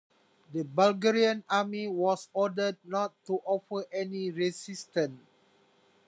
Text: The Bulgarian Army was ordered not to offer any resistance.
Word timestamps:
The 0.51 0.63
Bulgarian 0.63 1.43
Army 1.47 1.87
was 1.87 2.27
ordered 2.33 2.77
not 2.83 3.13
to 3.27 3.33
offer 3.45 3.85
any 3.91 4.31
resistance. 4.31 5.21